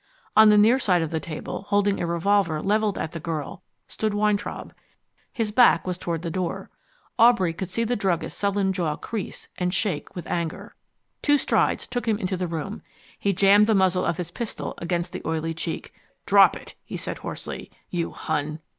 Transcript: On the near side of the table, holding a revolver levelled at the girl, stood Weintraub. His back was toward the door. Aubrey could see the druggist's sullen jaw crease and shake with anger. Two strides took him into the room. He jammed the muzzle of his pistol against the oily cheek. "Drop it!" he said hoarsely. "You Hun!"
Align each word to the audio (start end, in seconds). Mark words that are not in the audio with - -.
On 0.35 0.49
the 0.49 0.57
near 0.57 0.79
side 0.79 1.03
of 1.03 1.11
the 1.11 1.19
table, 1.19 1.61
holding 1.69 2.01
a 2.01 2.07
revolver 2.07 2.59
levelled 2.59 2.97
at 2.97 3.11
the 3.11 3.19
girl, 3.19 3.61
stood 3.87 4.15
Weintraub. 4.15 4.73
His 5.31 5.51
back 5.51 5.85
was 5.85 5.99
toward 5.99 6.23
the 6.23 6.31
door. 6.31 6.71
Aubrey 7.19 7.53
could 7.53 7.69
see 7.69 7.83
the 7.83 7.95
druggist's 7.95 8.39
sullen 8.39 8.73
jaw 8.73 8.95
crease 8.95 9.47
and 9.59 9.71
shake 9.71 10.15
with 10.15 10.25
anger. 10.25 10.73
Two 11.21 11.37
strides 11.37 11.85
took 11.85 12.07
him 12.07 12.17
into 12.17 12.35
the 12.35 12.47
room. 12.47 12.81
He 13.19 13.31
jammed 13.31 13.67
the 13.67 13.75
muzzle 13.75 14.03
of 14.03 14.17
his 14.17 14.31
pistol 14.31 14.73
against 14.79 15.11
the 15.11 15.21
oily 15.23 15.53
cheek. 15.53 15.93
"Drop 16.25 16.55
it!" 16.55 16.73
he 16.83 16.97
said 16.97 17.19
hoarsely. 17.19 17.69
"You 17.91 18.09
Hun!" 18.09 18.57